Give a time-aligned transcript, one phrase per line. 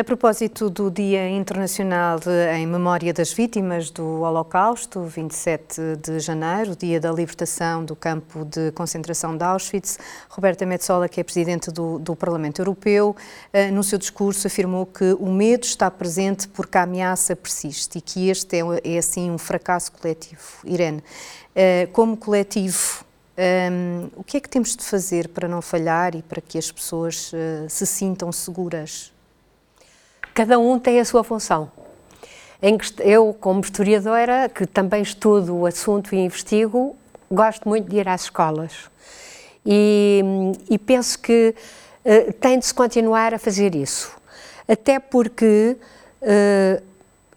[0.00, 6.74] A propósito do Dia Internacional de, em Memória das Vítimas do Holocausto, 27 de janeiro,
[6.74, 9.98] Dia da Libertação do Campo de Concentração de Auschwitz,
[10.30, 13.14] Roberta Metsola, que é Presidente do, do Parlamento Europeu,
[13.52, 18.00] eh, no seu discurso afirmou que o medo está presente porque a ameaça persiste e
[18.00, 20.40] que este é, é assim, um fracasso coletivo.
[20.64, 21.04] Irene,
[21.54, 23.04] eh, como coletivo,
[23.70, 26.72] um, o que é que temos de fazer para não falhar e para que as
[26.72, 29.12] pessoas uh, se sintam seguras?
[30.40, 31.70] Cada um tem a sua função.
[33.00, 36.96] Eu, como historiadora, que também estudo o assunto e investigo,
[37.30, 38.90] gosto muito de ir às escolas.
[39.66, 40.22] E,
[40.70, 41.54] e penso que
[42.06, 44.16] uh, tem de se continuar a fazer isso.
[44.66, 45.76] Até porque
[46.22, 46.82] uh,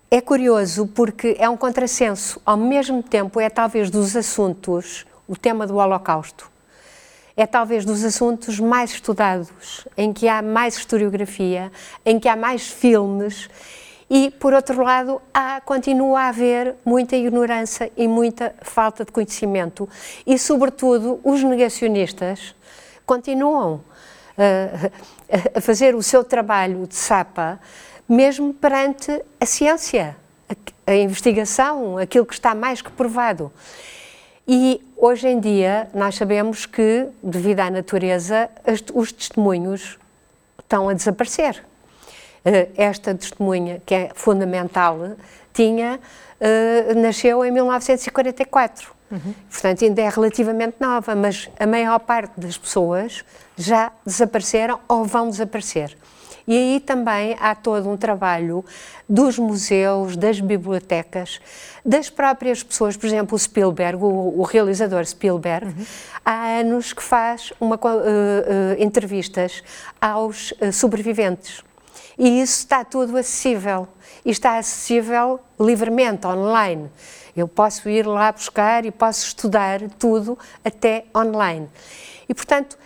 [0.09, 2.40] é curioso, porque é um contrassenso.
[2.45, 6.49] Ao mesmo tempo, é talvez dos assuntos o tema do Holocausto.
[7.35, 11.71] É talvez dos assuntos mais estudados, em que há mais historiografia,
[12.05, 13.49] em que há mais filmes
[14.09, 19.90] e, por outro lado, há, continua a haver muita ignorância e muita falta de conhecimento.
[20.27, 22.53] E, sobretudo, os negacionistas
[23.07, 23.75] continuam
[24.37, 24.91] uh,
[25.57, 27.59] a fazer o seu trabalho de sapa,
[28.07, 30.15] mesmo perante a ciência,
[30.47, 33.51] a, a investigação, aquilo que está mais que provado.
[34.48, 38.49] E hoje em dia nós sabemos que, devido à natureza,
[38.94, 39.98] os testemunhos
[40.60, 41.63] estão a desaparecer.
[42.46, 45.16] Eh, esta testemunha, que é fundamental,
[45.54, 45.99] tinha,
[46.41, 48.91] uh, nasceu em 1944.
[49.10, 49.34] Uhum.
[49.49, 53.24] Portanto, ainda é relativamente nova, mas a maior parte das pessoas
[53.55, 55.96] já desapareceram ou vão desaparecer.
[56.48, 58.66] E aí também há todo um trabalho
[59.08, 61.40] dos museus, das bibliotecas,
[61.86, 65.86] das próprias pessoas, por exemplo, o Spielberg, o, o realizador Spielberg, uhum.
[66.24, 68.03] há anos que faz uma, uh, uh,
[68.78, 69.64] entrevistas
[70.02, 71.64] aos uh, sobreviventes.
[72.18, 73.88] E isso está tudo acessível.
[74.26, 76.90] E está acessível livremente, online.
[77.36, 81.68] Eu posso ir lá buscar e posso estudar tudo até online.
[82.30, 82.78] E, portanto,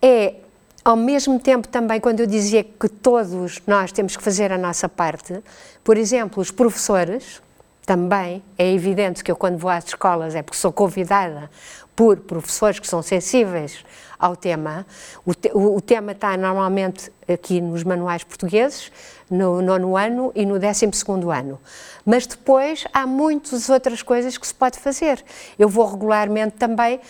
[0.00, 0.36] é
[0.84, 4.88] ao mesmo tempo, também, quando eu dizia que todos nós temos que fazer a nossa
[4.88, 5.42] parte,
[5.84, 7.42] por exemplo, os professores,
[7.84, 11.50] também é evidente que eu, quando vou às escolas, é porque sou convidada
[11.94, 13.84] por professores que são sensíveis
[14.18, 14.86] ao tema.
[15.26, 18.90] O, te, o, o tema está normalmente aqui nos manuais portugueses,
[19.30, 21.58] no nono ano e no décimo segundo ano.
[22.04, 25.22] Mas depois há muitas outras coisas que se pode fazer.
[25.58, 27.00] Eu vou regularmente também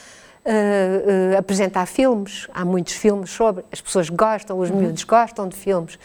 [0.45, 4.77] uh, uh, apresentar filmes, há muitos filmes sobre, as pessoas gostam, os uhum.
[4.77, 5.99] miúdos gostam de filmes,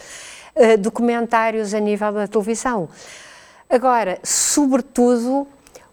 [0.54, 2.88] uh, documentários a nível da televisão.
[3.68, 5.46] Agora, sobretudo,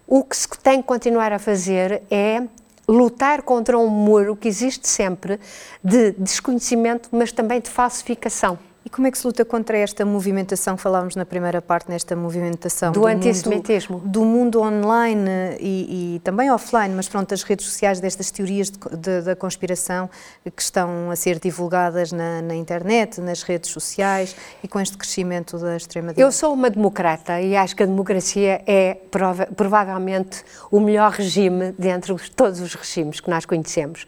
[0.06, 2.42] o que se tem que continuar a fazer é
[2.86, 5.40] lutar contra um muro que existe sempre
[5.82, 8.58] de desconhecimento, mas também de falsificação.
[8.84, 12.92] E como é que se luta contra esta movimentação, falávamos na primeira parte, nesta movimentação
[12.92, 13.96] do, do antissemitismo?
[13.96, 18.70] Mundo, do mundo online e, e, também offline, mas pronto, as redes sociais destas teorias
[18.70, 20.10] de, de, da conspiração
[20.54, 25.56] que estão a ser divulgadas na, na, internet, nas redes sociais e com este crescimento
[25.58, 26.20] da extrema-direita?
[26.20, 31.72] Eu sou uma democrata e acho que a democracia é prova, provavelmente o melhor regime
[31.78, 34.06] dentre todos os regimes que nós conhecemos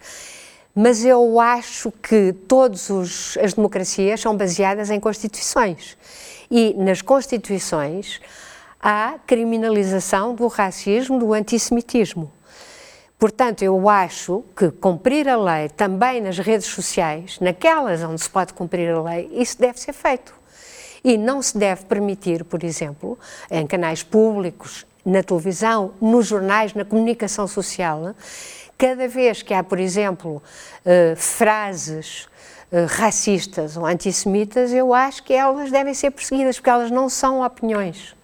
[0.79, 2.91] mas eu acho que todas
[3.43, 5.97] as democracias são baseadas em constituições.
[6.51, 8.21] E nas constituições
[8.79, 12.31] há criminalização do racismo, do antissemitismo.
[13.17, 18.53] Portanto, eu acho que cumprir a lei também nas redes sociais, naquelas onde se pode
[18.53, 20.31] cumprir a lei, isso deve ser feito.
[21.03, 23.17] E não se deve permitir, por exemplo,
[23.49, 28.13] em canais públicos, na televisão, nos jornais, na comunicação social,
[28.77, 30.41] Cada vez que há, por exemplo,
[30.85, 32.27] uh, frases
[32.71, 37.41] uh, racistas ou antissemitas, eu acho que elas devem ser perseguidas, porque elas não são
[37.41, 38.15] opiniões,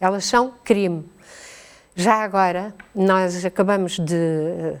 [0.00, 1.08] elas são crime.
[1.94, 4.78] Já agora, nós acabamos de eh,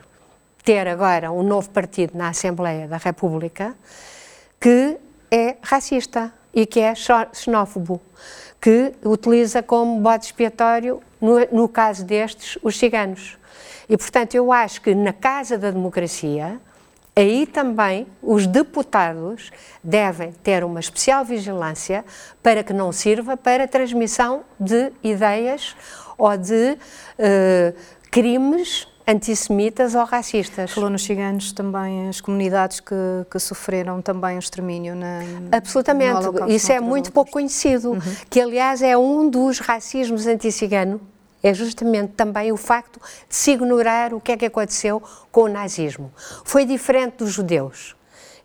[0.64, 3.76] ter agora um novo partido na Assembleia da República
[4.58, 4.96] que
[5.30, 8.00] é racista e que é xenófobo,
[8.58, 13.36] que utiliza como bode expiatório, no, no caso destes, os ciganos.
[13.88, 16.60] E, portanto, eu acho que na Casa da Democracia,
[17.14, 19.50] aí também os deputados
[19.82, 22.04] devem ter uma especial vigilância
[22.42, 25.76] para que não sirva para transmissão de ideias
[26.16, 27.78] ou de uh,
[28.10, 30.70] crimes antissemitas ou racistas.
[30.70, 32.94] Falou nos ciganos também, as comunidades que,
[33.30, 35.20] que sofreram também o extermínio na
[35.50, 38.00] Absolutamente, isso é muito pouco conhecido, uhum.
[38.30, 41.00] que aliás é um dos racismos anti-cigano
[41.42, 45.48] é justamente também o facto de se ignorar o que é que aconteceu com o
[45.48, 46.12] nazismo.
[46.44, 47.96] Foi diferente dos judeus.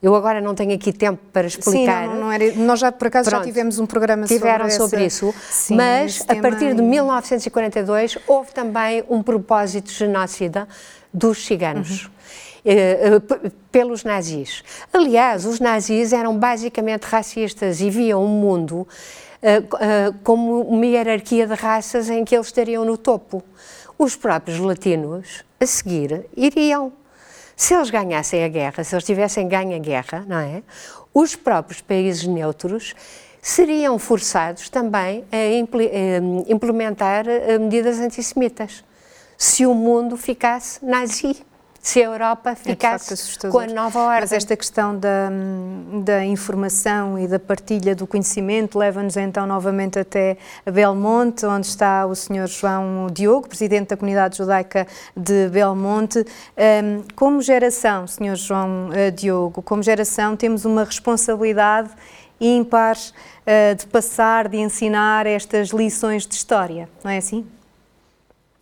[0.01, 2.03] Eu agora não tenho aqui tempo para explicar.
[2.03, 5.05] Sim, não, não era, nós já por acaso Pronto, já tivemos um programa tiveram sobre,
[5.05, 10.67] essa, isso, Sim, mas a partir de 1942 houve também um propósito genocida
[11.11, 12.05] dos ciganos.
[12.05, 12.11] Uhum.
[12.69, 14.61] Eh, eh, pelos nazis.
[14.91, 18.85] Aliás, os nazis eram basicamente racistas e viam o mundo
[20.23, 23.43] como uma hierarquia de raças em que eles estariam no topo.
[23.97, 26.93] Os próprios latinos, a seguir, iriam.
[27.55, 30.61] Se eles ganhassem a guerra, se eles tivessem ganho a guerra, não é?
[31.13, 32.93] Os próprios países neutros
[33.41, 35.37] seriam forçados também a
[36.47, 37.25] implementar
[37.59, 38.83] medidas antissemitas
[39.37, 41.43] se o mundo ficasse nazi
[41.81, 43.13] se a Europa é ficasse
[43.45, 44.21] é com a nova ordem.
[44.21, 45.29] Mas esta questão da,
[46.03, 52.15] da informação e da partilha do conhecimento leva-nos então novamente até Belmonte, onde está o
[52.15, 52.47] Sr.
[52.47, 56.25] João Diogo, presidente da comunidade judaica de Belmonte.
[56.57, 58.35] Um, como geração, Sr.
[58.35, 61.89] João uh, Diogo, como geração temos uma responsabilidade
[62.39, 67.45] ímpar uh, de passar, de ensinar estas lições de história, não é assim?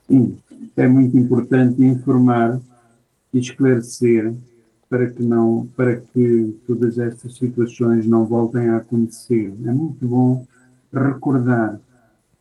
[0.08, 0.38] Sim,
[0.78, 2.60] é muito importante informar
[3.36, 4.34] e esclarecer
[4.90, 9.54] para que não para que todas estas situações não voltem a acontecer.
[9.66, 10.48] É muito bom
[10.94, 11.78] recordar,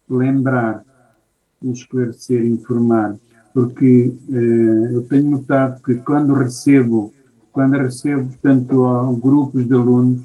[0.08, 0.84] lembrar,
[1.60, 3.16] esclarecer, informar,
[3.52, 7.12] porque eh, eu tenho notado que quando recebo
[7.50, 10.22] quando recebo portanto grupos de alunos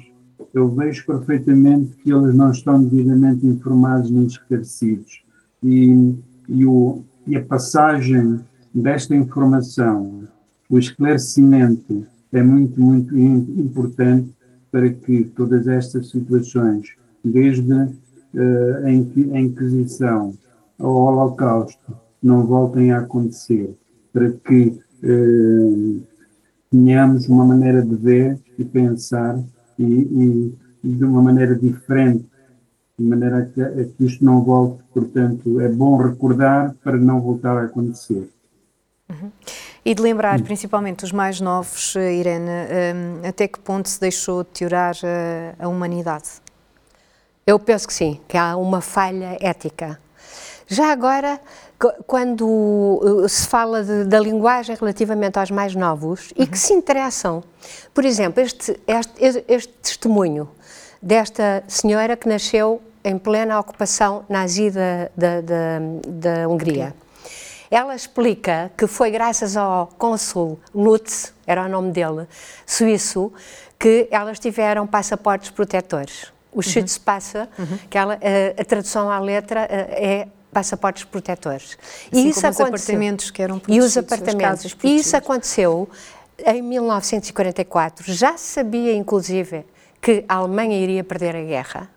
[0.54, 5.22] eu vejo perfeitamente que eles não estão devidamente informados nem esclarecidos
[5.62, 6.14] e,
[6.48, 8.40] e, o, e a passagem
[8.72, 10.28] desta informação
[10.70, 14.32] o esclarecimento é muito, muito importante
[14.70, 16.94] para que todas estas situações,
[17.24, 20.32] desde uh, a Inquisição
[20.78, 23.74] ao Holocausto, não voltem a acontecer,
[24.12, 26.02] para que uh,
[26.70, 29.42] tenhamos uma maneira de ver e pensar
[29.76, 32.24] e, e, de uma maneira diferente,
[32.96, 34.84] de maneira que, a que isto não volte.
[34.94, 38.30] Portanto, é bom recordar para não voltar a acontecer.
[39.08, 39.30] Uhum.
[39.84, 40.42] E de lembrar, hum.
[40.42, 45.54] principalmente os mais novos, eh, Irene, um, até que ponto se deixou deteriorar a, eh,
[45.58, 46.28] a humanidade?
[47.46, 49.98] Eu penso que sim, que há uma falha ética.
[50.66, 51.40] Já agora,
[52.06, 56.44] quando eh, se fala de, da linguagem relativamente aos mais novos uhum.
[56.44, 56.58] e que uhum.
[56.58, 57.42] se interessam,
[57.94, 60.48] por exemplo, este, este, este, testemunho
[61.00, 66.94] desta senhora que nasceu em plena ocupação nazi da, da, da, da Hungria.
[67.70, 72.26] Ela explica que foi graças ao cônsul Lutz, era o nome dele,
[72.66, 73.32] suíço,
[73.78, 76.32] que elas tiveram passaportes protetores.
[76.52, 76.62] O uhum.
[76.62, 77.78] Schutzpasse, uhum.
[77.88, 81.78] que ela, a, a, tradução à letra é passaportes protetores.
[82.12, 84.76] Assim e isso aconteceu, os apartamentos que eram E os apartamentos.
[84.82, 85.88] E isso aconteceu
[86.44, 88.12] em 1944.
[88.12, 89.64] Já se sabia, inclusive,
[90.00, 91.88] que a Alemanha iria perder a guerra.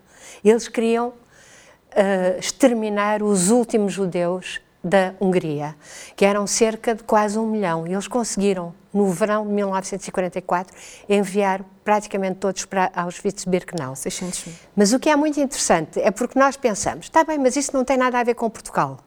[0.44, 5.74] Eles queriam uh, exterminar os últimos judeus da Hungria,
[6.14, 7.86] que eram cerca de quase um milhão.
[7.86, 10.76] E eles conseguiram, no verão de 1944,
[11.08, 13.96] enviar praticamente todos para Auschwitz-Birkenau.
[13.96, 14.54] 600 mil.
[14.76, 17.84] Mas o que é muito interessante é porque nós pensamos, está bem, mas isso não
[17.84, 18.98] tem nada a ver com Portugal.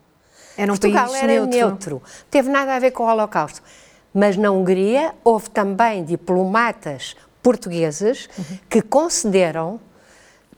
[0.58, 1.58] Era um Portugal país era neutro.
[1.58, 2.04] neutro.
[2.32, 3.62] Teve nada a ver com o Holocausto.
[4.12, 8.58] Mas na Hungria houve também diplomatas portugueses uhum.
[8.68, 9.80] que concederam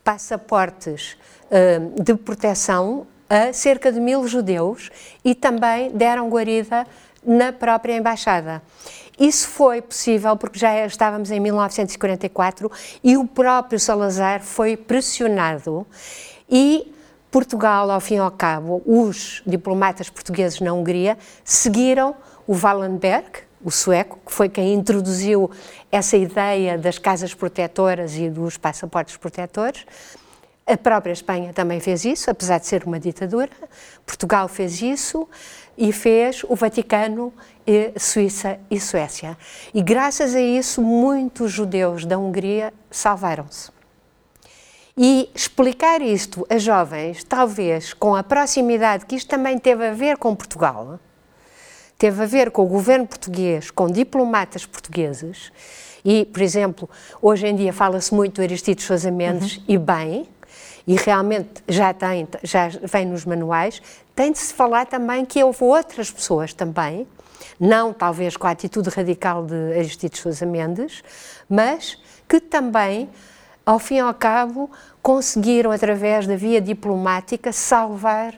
[0.02, 1.18] passaportes
[1.52, 4.90] uh, de proteção a cerca de mil judeus
[5.24, 6.88] e também deram guarida
[7.24, 8.62] na própria embaixada.
[9.20, 12.72] Isso foi possível porque já estávamos em 1944
[13.04, 15.86] e o próprio Salazar foi pressionado
[16.50, 16.92] e
[17.30, 22.16] Portugal, ao fim e ao cabo, os diplomatas portugueses na Hungria seguiram
[22.48, 23.30] o Wallenberg,
[23.64, 25.52] o sueco, que foi quem introduziu
[25.92, 29.86] essa ideia das casas protetoras e dos passaportes protetores,
[30.70, 33.50] a própria Espanha também fez isso, apesar de ser uma ditadura.
[34.06, 35.28] Portugal fez isso
[35.76, 37.34] e fez o Vaticano,
[37.66, 39.38] e Suíça e Suécia.
[39.74, 43.72] E graças a isso, muitos judeus da Hungria salvaram-se.
[44.98, 50.18] E explicar isto a jovens, talvez com a proximidade que isto também teve a ver
[50.18, 51.00] com Portugal,
[51.98, 55.52] teve a ver com o governo português, com diplomatas portugueses,
[56.04, 56.90] e, por exemplo,
[57.22, 59.64] hoje em dia fala-se muito do Aristides Sousa Mendes, uhum.
[59.68, 60.28] e bem,
[60.90, 63.80] e realmente já tem, já vem nos manuais,
[64.16, 67.08] tem de se falar também que houve outras pessoas também,
[67.60, 71.04] não talvez com a atitude radical de Aristides Sousa Mendes,
[71.48, 71.96] mas
[72.28, 73.08] que também,
[73.64, 74.68] ao fim e ao cabo,
[75.00, 78.34] conseguiram, através da via diplomática, salvar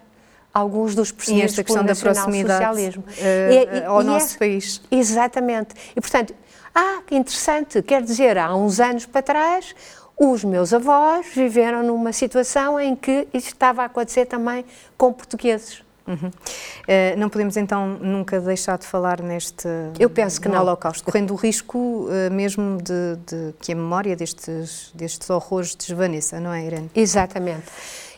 [0.53, 3.03] alguns dos perseguidos e esta questão da proximidade uh,
[3.49, 4.81] e, ao e nosso é, país.
[4.91, 5.73] Exatamente.
[5.95, 6.35] E, portanto,
[6.75, 9.73] ah, que interessante, quer dizer, há uns anos para trás,
[10.23, 14.63] os meus avós viveram numa situação em que isto estava a acontecer também
[14.95, 15.83] com portugueses.
[16.05, 16.27] Uhum.
[16.27, 19.67] Uh, não podemos então nunca deixar de falar neste
[19.99, 20.61] Eu penso que não.
[20.61, 26.39] Holocausto, correndo o risco uh, mesmo de, de, que a memória destes, destes horrores desvaneça,
[26.39, 26.91] não é, Irene?
[26.93, 27.65] Exatamente.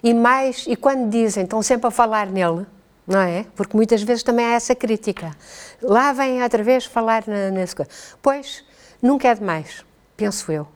[0.03, 2.65] E mais, e quando dizem, estão sempre a falar nele,
[3.07, 3.45] não é?
[3.55, 5.31] Porque muitas vezes também há essa crítica.
[5.81, 7.91] Lá vem outra vez falar nesse coisa.
[8.21, 8.63] Pois,
[9.01, 9.85] nunca é demais,
[10.17, 10.67] penso eu.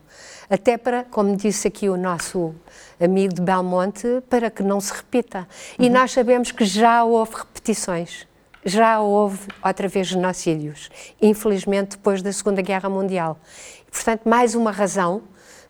[0.50, 2.54] Até para, como disse aqui o nosso
[2.98, 5.46] amigo de Belmonte, para que não se repita.
[5.78, 5.92] E uhum.
[5.92, 8.26] nós sabemos que já houve repetições,
[8.64, 10.90] já houve outra vez genocídios,
[11.20, 13.38] infelizmente depois da Segunda Guerra Mundial.
[13.86, 15.22] E, portanto, mais uma razão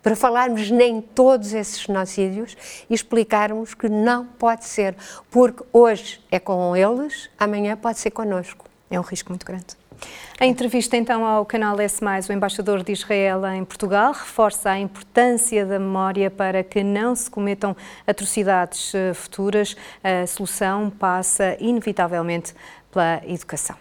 [0.03, 2.57] para falarmos nem todos esses genocídios
[2.89, 4.97] e explicarmos que não pode ser,
[5.31, 8.65] porque hoje é com eles, amanhã pode ser connosco.
[8.91, 9.77] É um risco muito grande.
[10.41, 15.67] A entrevista então ao canal S+, o embaixador de Israel em Portugal reforça a importância
[15.67, 17.77] da memória para que não se cometam
[18.07, 19.77] atrocidades eh, futuras.
[20.03, 22.55] A solução passa inevitavelmente
[22.93, 23.77] pela educação.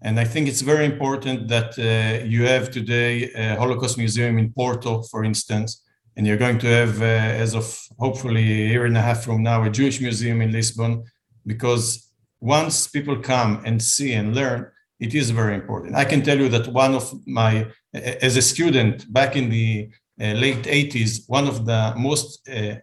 [0.00, 4.52] And I think it's very important that uh, you have today a Holocaust Museum in
[4.52, 5.78] Porto, for instance,
[6.16, 9.42] and you're going to have, uh, as of hopefully a year and a half from
[9.42, 11.02] now, a Jewish museum in Lisbon,
[11.44, 12.07] because
[12.40, 15.94] once people come and see and learn, it is very important.
[15.94, 19.90] I can tell you that one of my, as a student back in the
[20.20, 22.76] uh, late 80s, one of the most, uh,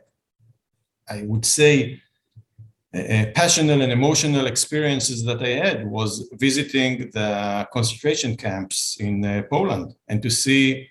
[1.09, 2.01] I would say,
[2.95, 9.25] uh, uh, passionate and emotional experiences that I had was visiting the concentration camps in
[9.25, 10.87] uh, Poland and to see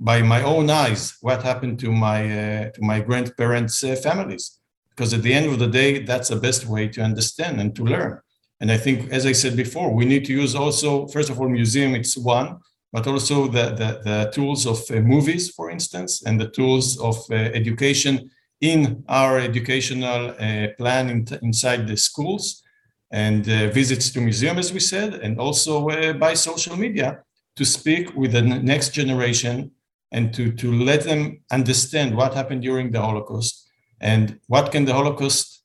[0.00, 4.58] by my own eyes what happened to my uh, to my grandparents' families
[4.94, 7.84] because at the end of the day that's the best way to understand and to
[7.84, 8.20] learn.
[8.60, 11.48] And i think as i said before we need to use also first of all
[11.48, 12.58] museum it's one
[12.92, 17.16] but also the, the, the tools of uh, movies for instance and the tools of
[17.30, 18.30] uh, education
[18.60, 22.62] in our educational uh, plan in inside the schools
[23.10, 27.18] and uh, visits to museum as we said and also uh, by social media
[27.56, 29.70] to speak with the next generation
[30.12, 33.61] and to, to let them understand what happened during the holocaust
[34.02, 35.62] and what can the Holocaust,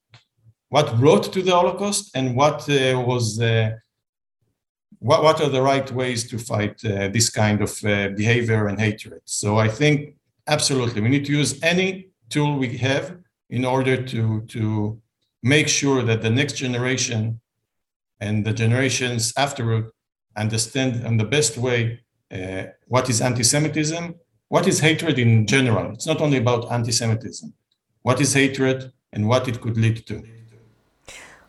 [0.70, 3.72] what brought to the Holocaust, and what uh, was uh,
[5.00, 8.80] what, what are the right ways to fight uh, this kind of uh, behavior and
[8.80, 9.22] hatred.
[9.26, 10.16] So I think
[10.48, 13.18] absolutely we need to use any tool we have
[13.50, 15.02] in order to to
[15.44, 17.40] make sure that the next generation
[18.20, 19.92] and the generations afterward
[20.36, 22.00] understand in the best way
[22.32, 24.16] uh, what is anti-Semitism,
[24.50, 25.94] what is hatred in general.
[25.94, 27.54] It's not only about anti-Semitism
[28.08, 30.24] what is hatred and what it could lead to.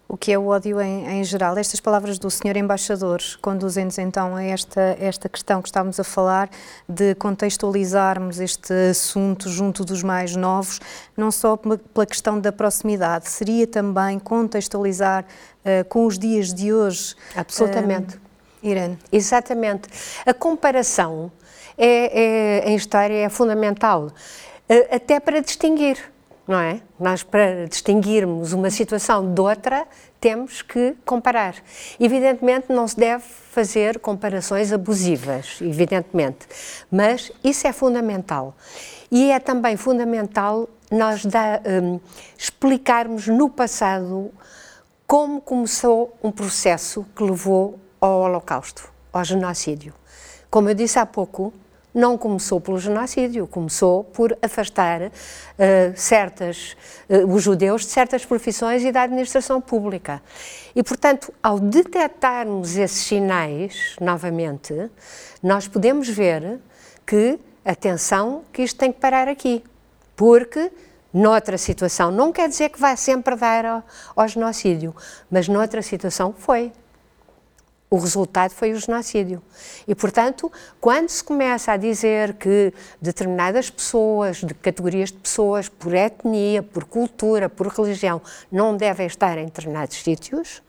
[0.08, 1.56] O que é o ódio em, em geral?
[1.56, 2.56] Estas palavras do Sr.
[2.56, 6.48] Embaixador conduzem-nos então a esta, esta questão que estávamos a falar,
[6.88, 10.80] de contextualizarmos este assunto junto dos mais novos,
[11.14, 17.14] não só pela questão da proximidade, seria também contextualizar uh, com os dias de hoje.
[17.36, 18.16] Absolutamente.
[18.16, 18.20] Uh,
[18.66, 18.98] Irene.
[19.12, 19.90] Exatamente.
[20.24, 21.30] A comparação
[21.76, 25.98] é, é, em história é fundamental, uh, até para distinguir
[26.48, 26.80] não é?
[26.98, 29.86] Nós, para distinguirmos uma situação de outra,
[30.18, 31.54] temos que comparar.
[32.00, 36.48] Evidentemente, não se deve fazer comparações abusivas, evidentemente,
[36.90, 38.56] mas isso é fundamental.
[39.10, 42.00] E é também fundamental nós dar, um,
[42.36, 44.30] explicarmos no passado
[45.06, 49.92] como começou um processo que levou ao Holocausto, ao genocídio.
[50.50, 51.52] Como eu disse há pouco,
[51.98, 55.10] não começou pelo genocídio, começou por afastar uh,
[55.96, 56.76] certas,
[57.10, 60.22] uh, os judeus de certas profissões e da administração pública.
[60.76, 64.90] E, portanto, ao detectarmos esses sinais, novamente,
[65.42, 66.60] nós podemos ver
[67.04, 69.64] que, atenção, que isto tem que parar aqui,
[70.14, 70.70] porque
[71.12, 73.82] noutra situação, não quer dizer que vai sempre dar ao,
[74.14, 74.94] ao genocídio,
[75.28, 76.70] mas noutra situação foi
[77.90, 79.42] o resultado foi o genocídio.
[79.86, 85.94] E, portanto, quando se começa a dizer que determinadas pessoas, de categorias de pessoas, por
[85.94, 88.20] etnia, por cultura, por religião,
[88.52, 90.62] não devem estar em determinados sítios,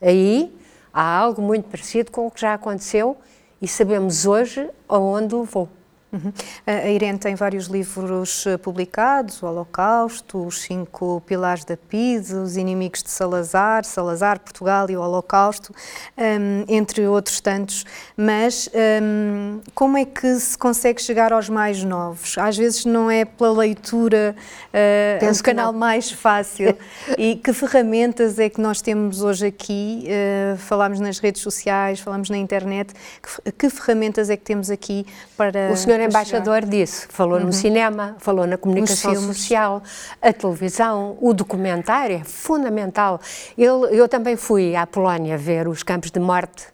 [0.00, 0.56] aí
[0.92, 3.16] há algo muito parecido com o que já aconteceu
[3.60, 5.68] e sabemos hoje aonde levou.
[6.12, 6.32] Uhum.
[6.66, 12.56] A Irene tem vários livros eh, publicados, o Holocausto, os cinco pilares da PIDE, os
[12.56, 15.72] inimigos de Salazar, Salazar, Portugal e o Holocausto,
[16.18, 17.84] um, entre outros tantos,
[18.16, 18.68] mas
[19.02, 22.36] um, como é que se consegue chegar aos mais novos?
[22.38, 24.34] Às vezes não é pela leitura
[24.74, 26.76] uh, o canal mais fácil.
[27.16, 30.06] e que ferramentas é que nós temos hoje aqui?
[30.06, 35.06] Uh, falamos nas redes sociais, falamos na internet, que, que ferramentas é que temos aqui
[35.36, 35.70] para...
[36.00, 37.46] O senhor embaixador disse, falou uhum.
[37.46, 39.82] no cinema, falou na comunicação social,
[40.22, 43.20] a televisão, o documentário é fundamental.
[43.56, 46.66] Eu, eu também fui à Polónia ver os campos de morte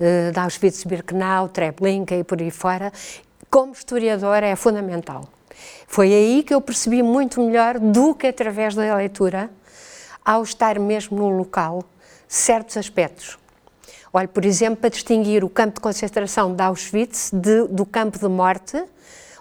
[0.00, 2.90] uh, de Auschwitz-Birkenau, Treblinka e por aí fora.
[3.50, 5.28] Como historiador é fundamental.
[5.86, 9.50] Foi aí que eu percebi muito melhor do que através da leitura,
[10.24, 11.84] ao estar mesmo no local,
[12.26, 13.41] certos aspectos.
[14.12, 18.28] Olha, por exemplo, para distinguir o campo de concentração de Auschwitz de, do campo de
[18.28, 18.82] morte,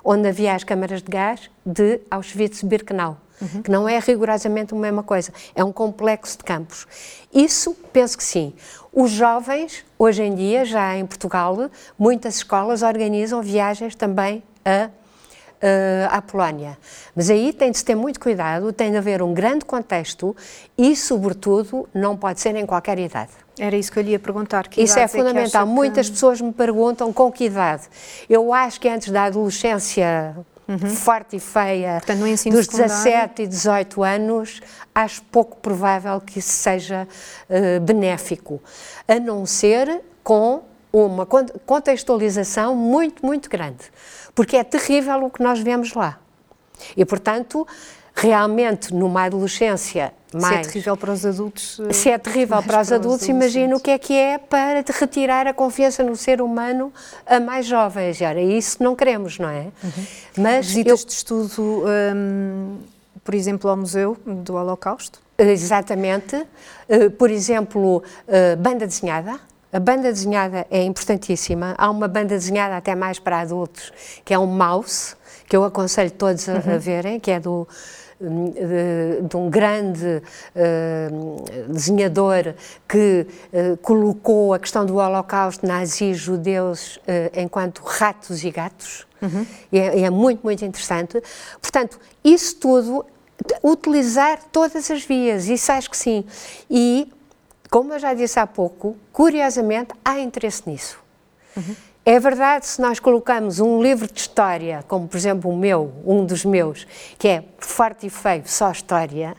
[0.03, 3.17] onde havia as câmaras de gás, de Auschwitz-Birkenau.
[3.41, 3.61] Uhum.
[3.63, 6.87] Que não é rigorosamente a mesma coisa, é um complexo de campos.
[7.33, 8.53] Isso, penso que sim.
[8.93, 14.89] Os jovens, hoje em dia, já em Portugal, muitas escolas organizam viagens também a
[15.61, 16.77] uh, à Polónia.
[17.15, 20.35] Mas aí tem de se ter muito cuidado, tem de haver um grande contexto
[20.77, 23.31] e, sobretudo, não pode ser em qualquer idade.
[23.61, 24.67] Era isso que eu lhe ia perguntar.
[24.67, 25.63] Que isso é fundamental.
[25.63, 27.83] É que Muitas pessoas me perguntam com que idade.
[28.29, 30.35] Eu acho que antes da adolescência
[30.67, 30.77] uhum.
[30.77, 32.71] forte e feia, Portanto, dos secundário...
[32.71, 34.61] 17 e 18 anos,
[34.95, 37.07] acho pouco provável que isso seja
[37.49, 38.61] uh, benéfico,
[39.07, 43.91] a não ser com uma contextualização muito, muito grande
[44.33, 46.19] porque é terrível o que nós vemos lá.
[46.95, 47.67] E, portanto,
[48.15, 50.67] realmente, numa adolescência mais...
[50.67, 51.79] Se é terrível para os adultos...
[51.79, 55.47] Eh, se é terrível para os adultos, imagina o que é que é para retirar
[55.47, 56.93] a confiança no ser humano
[57.25, 58.21] a mais jovens.
[58.21, 59.67] Ora, isso não queremos, não é?
[59.83, 60.05] Uhum.
[60.37, 61.05] Mas Visitas eu...
[61.05, 61.83] de estudo,
[62.15, 62.77] hum,
[63.23, 65.19] por exemplo, ao Museu do Holocausto?
[65.37, 66.35] Exatamente.
[66.35, 69.39] Uh, por exemplo, uh, banda desenhada.
[69.73, 71.73] A banda desenhada é importantíssima.
[71.77, 73.91] Há uma banda desenhada até mais para adultos,
[74.25, 75.15] que é um mouse,
[75.47, 76.75] que eu aconselho todos a, uhum.
[76.75, 77.67] a verem, que é do,
[78.19, 80.21] de, de, um grande
[80.55, 82.53] uh, desenhador
[82.87, 89.07] que uh, colocou a questão do Holocausto, nazis, judeus, uh, enquanto ratos e gatos.
[89.21, 89.45] Uhum.
[89.71, 91.21] E é, é, muito, muito interessante.
[91.61, 93.05] Portanto, isso tudo,
[93.63, 96.25] utilizar todas as vias, isso acho que sim.
[96.69, 97.11] E
[97.71, 100.99] como eu já disse há pouco, curiosamente há interesse nisso.
[101.55, 101.73] Uhum.
[102.05, 106.25] É verdade, se nós colocamos um livro de história, como por exemplo o meu, um
[106.25, 106.85] dos meus,
[107.17, 109.37] que é forte e feio, só história,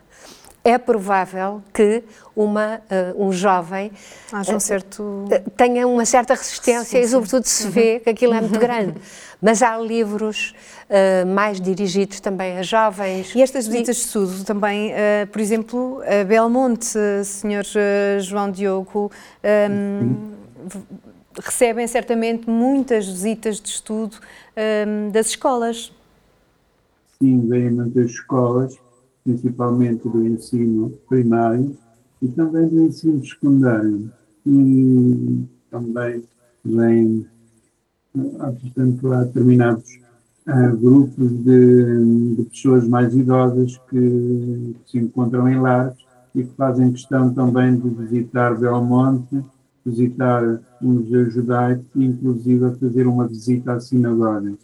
[0.65, 2.03] é provável que
[2.37, 2.81] uma,
[3.17, 3.91] uh, um jovem
[4.33, 5.03] um certo...
[5.03, 7.71] uh, tenha uma certa resistência sim, e, sobretudo, se uhum.
[7.71, 8.95] vê que aquilo é muito grande.
[9.41, 10.55] Mas há livros
[10.89, 13.35] uh, mais dirigidos também a jovens.
[13.35, 14.93] E estas visitas de estudo também,
[15.33, 18.21] por exemplo, a Belmonte, Sr.
[18.21, 19.11] João Diogo,
[19.71, 20.33] um,
[21.41, 24.17] recebem certamente muitas visitas de estudo
[24.57, 25.93] um, das escolas.
[27.19, 28.82] Sim, vêm muitas escolas
[29.25, 31.77] principalmente do ensino primário
[32.21, 34.11] e também do ensino secundário.
[34.47, 36.23] E também
[36.65, 37.27] vem,
[38.39, 40.01] ah, portanto, há determinados
[40.47, 45.97] uh, grupos de, de, pessoas mais idosas que, que, se encontram em lares
[46.35, 49.45] e que fazem questão também de visitar Belmonte,
[49.85, 54.55] visitar o Museu Judaico e, inclusive, fazer uma visita à sinagoga.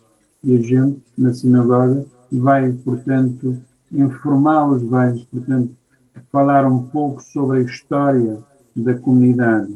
[0.42, 3.56] E a gente, na sinagoga, vai, portanto,
[3.92, 5.70] informá-los bem, portanto,
[6.30, 8.38] falar um pouco sobre a história
[8.74, 9.72] da comunidade,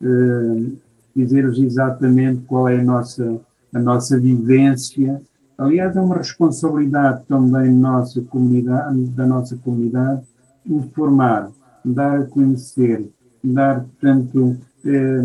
[0.00, 0.76] uh,
[1.14, 3.40] dizer-lhes exatamente qual é a nossa,
[3.74, 5.20] a nossa vivência.
[5.58, 10.22] Aliás, é uma responsabilidade também nossa comunidade, da nossa comunidade
[10.66, 11.50] informar,
[11.84, 13.08] dar a conhecer,
[13.42, 15.22] dar, portanto, eh,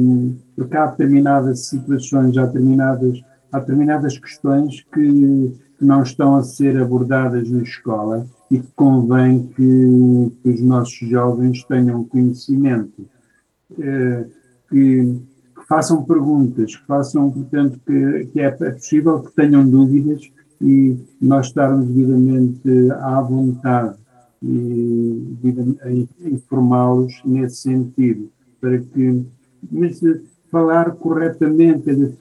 [0.56, 6.78] porque há determinadas situações, há determinadas, há determinadas questões que que não estão a ser
[6.78, 13.06] abordadas na escola e que convém que, que os nossos jovens tenham conhecimento,
[13.80, 14.26] eh,
[14.70, 15.20] que,
[15.56, 20.22] que, façam perguntas, que façam, portanto, que, que é possível que tenham dúvidas
[20.60, 23.96] e nós estarmos devidamente à vontade
[24.44, 25.38] e
[26.26, 29.24] informá-los nesse sentido, para que
[29.70, 30.02] mas,
[30.52, 32.14] falar corretamente, é de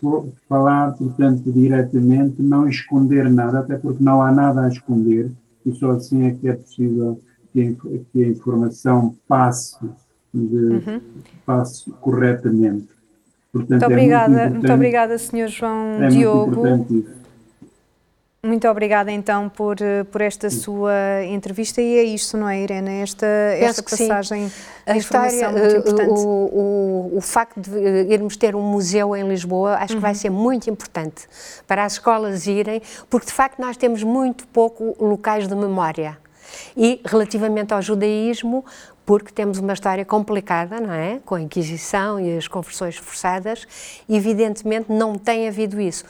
[0.48, 5.30] falar, portanto, diretamente, não esconder nada, até porque não há nada a esconder,
[5.66, 7.20] e só assim é que é possível
[7.52, 9.76] que a, que a informação passe,
[10.32, 11.00] de, uhum.
[11.44, 12.88] passe corretamente.
[13.52, 15.48] Portanto, muito obrigada, é muito, muito, obrigada, Sr.
[15.48, 16.62] João é Diogo.
[18.42, 20.94] Muito obrigada então por, eh, por esta sua
[21.26, 23.02] entrevista e é isto, não é, Irene?
[23.02, 24.54] Esta, esta passagem sim.
[24.86, 26.10] a história, muito eh, importante.
[26.10, 27.78] O, o, o, facto de
[28.10, 30.18] irmos ter um museu em Lisboa acho que vai uhum.
[30.18, 31.28] ser muito importante
[31.66, 36.16] para as escolas irem, porque de facto nós temos muito pouco locais de memória.
[36.74, 38.64] E relativamente ao judaísmo,
[39.04, 41.20] porque temos uma história complicada, não é?
[41.26, 43.68] Com a Inquisição e as conversões forçadas,
[44.08, 46.06] evidentemente não tem havido isso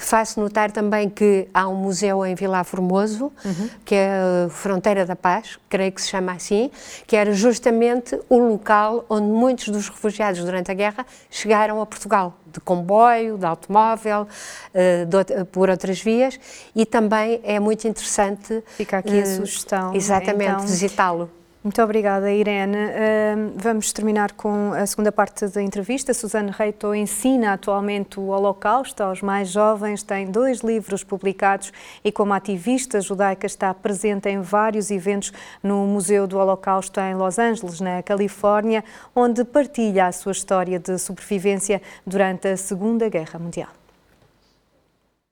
[0.00, 3.70] Faço notar também que há um museu em Vila Formoso, uhum.
[3.84, 6.70] que é a Fronteira da Paz, creio que se chama assim,
[7.06, 12.34] que era justamente o local onde muitos dos refugiados durante a guerra chegaram a Portugal,
[12.46, 16.38] de comboio, de automóvel, uh, de, por outras vias,
[16.74, 18.62] e também é muito interessante.
[18.76, 19.94] Fica aqui a sugestão.
[19.94, 21.30] Exatamente, então, visitá-lo.
[21.62, 22.74] Muito obrigada, Irene.
[22.74, 26.14] Uh, vamos terminar com a segunda parte da entrevista.
[26.14, 31.70] Suzane Reito ensina atualmente o Holocausto aos mais jovens, tem dois livros publicados
[32.02, 37.38] e, como ativista judaica, está presente em vários eventos no Museu do Holocausto em Los
[37.38, 38.82] Angeles, na Califórnia,
[39.14, 43.68] onde partilha a sua história de sobrevivência durante a Segunda Guerra Mundial.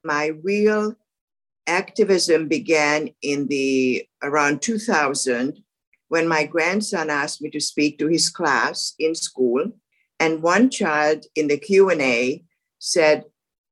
[0.05, 0.95] My real
[1.67, 5.65] activism began in the around 2000
[6.09, 9.65] when my grandson asked me to speak to his class in school
[10.21, 12.45] and one child in the q&a
[12.79, 13.25] said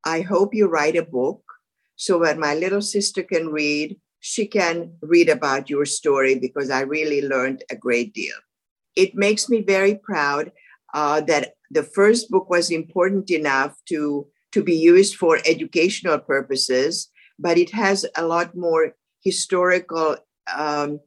[0.05, 1.43] i hope you write a book
[1.97, 3.99] so that my little sister can read.
[4.21, 8.37] She can read about your story because i really learned a great deal.
[8.95, 10.53] It makes me very proud
[10.95, 17.11] uh, that the first book was important enough to to be used for educational purposes
[17.39, 20.17] but it has a lot more historical
[20.57, 21.01] um,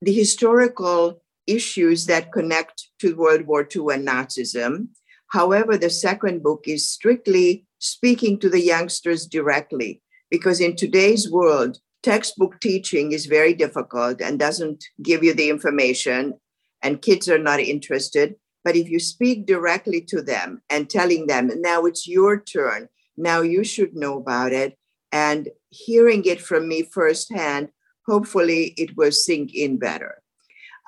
[0.00, 4.88] the historical issues that connect to World War II and Nazism.
[5.28, 11.78] However, the second book is strictly speaking to the youngsters directly, because in today's world,
[12.02, 16.34] textbook teaching is very difficult and doesn't give you the information,
[16.82, 18.36] and kids are not interested.
[18.64, 23.40] But if you speak directly to them and telling them, now it's your turn, now
[23.40, 24.76] you should know about it,
[25.12, 27.68] and hearing it from me firsthand
[28.06, 30.22] hopefully it will sink in better.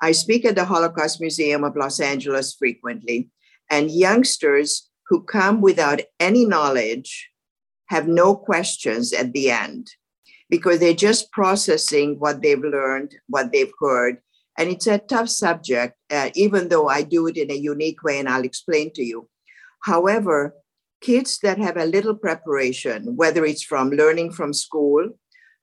[0.01, 3.29] I speak at the Holocaust Museum of Los Angeles frequently,
[3.69, 7.29] and youngsters who come without any knowledge
[7.87, 9.89] have no questions at the end
[10.49, 14.17] because they're just processing what they've learned, what they've heard.
[14.57, 18.19] And it's a tough subject, uh, even though I do it in a unique way
[18.19, 19.29] and I'll explain to you.
[19.83, 20.55] However,
[21.01, 25.09] kids that have a little preparation, whether it's from learning from school,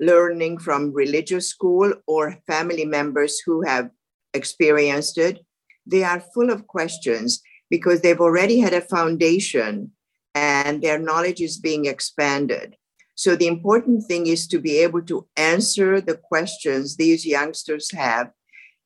[0.01, 3.91] learning from religious school or family members who have
[4.35, 5.41] experienced it,
[5.87, 9.93] they are full of questions because they've already had a foundation
[10.35, 12.77] and their knowledge is being expanded.
[13.15, 18.31] So, the important thing is to be able to answer the questions these youngsters have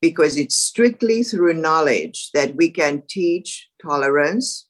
[0.00, 4.68] because it's strictly through knowledge that we can teach tolerance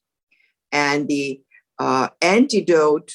[0.73, 1.43] and the
[1.79, 3.13] uh, antidote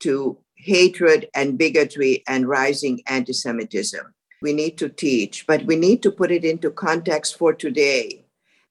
[0.00, 4.14] to hatred and bigotry and rising anti Semitism.
[4.42, 8.24] We need to teach, but we need to put it into context for today.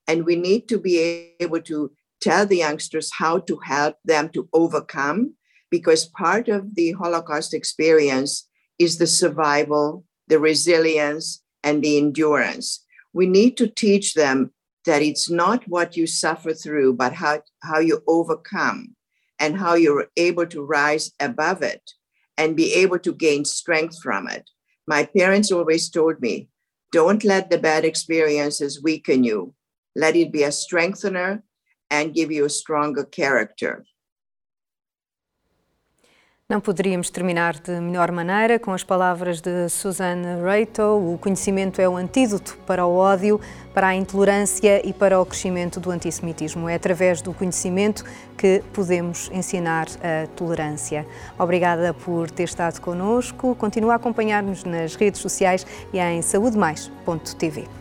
[0.08, 4.48] And we need to be able to tell the youngsters how to help them to
[4.52, 5.34] overcome,
[5.70, 8.48] because part of the Holocaust experience
[8.78, 12.84] is the survival, the resilience, and the endurance.
[13.12, 14.52] We need to teach them
[14.86, 18.96] that it's not what you suffer through, but how, how you overcome
[19.40, 21.82] and how you're able to rise above it
[22.36, 24.48] and be able to gain strength from it.
[24.86, 26.48] My parents always told me
[26.92, 29.54] don't let the bad experiences weaken you,
[29.96, 31.42] let it be a strengthener
[31.90, 33.84] and give you a stronger character.
[36.50, 41.88] Não poderíamos terminar de melhor maneira com as palavras de Suzanne Reito: o conhecimento é
[41.88, 43.40] o antídoto para o ódio,
[43.72, 46.68] para a intolerância e para o crescimento do antissemitismo.
[46.68, 48.04] É através do conhecimento
[48.36, 51.06] que podemos ensinar a tolerância.
[51.38, 53.54] Obrigada por ter estado connosco.
[53.54, 57.79] Continua a acompanhar-nos nas redes sociais e em saudemais.tv.